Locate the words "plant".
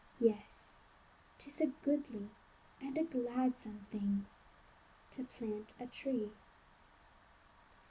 5.25-5.75